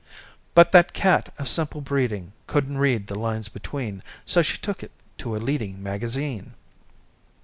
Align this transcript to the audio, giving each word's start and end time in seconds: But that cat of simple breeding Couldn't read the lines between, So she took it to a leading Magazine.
But 0.55 0.71
that 0.71 0.93
cat 0.93 1.31
of 1.37 1.47
simple 1.47 1.79
breeding 1.79 2.33
Couldn't 2.47 2.79
read 2.79 3.05
the 3.05 3.13
lines 3.13 3.49
between, 3.49 4.01
So 4.25 4.41
she 4.41 4.57
took 4.57 4.81
it 4.81 4.89
to 5.19 5.35
a 5.35 5.37
leading 5.37 5.83
Magazine. 5.83 6.55